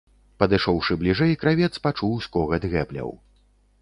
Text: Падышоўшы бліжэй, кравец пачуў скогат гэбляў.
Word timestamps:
Падышоўшы 0.43 0.97
бліжэй, 1.03 1.33
кравец 1.43 1.71
пачуў 1.85 2.17
скогат 2.27 2.67
гэбляў. 2.73 3.09